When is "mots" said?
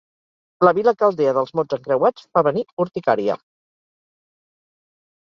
1.59-1.75